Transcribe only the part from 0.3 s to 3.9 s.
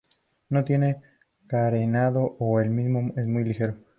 No tienen carenado o el mismo es muy ligero.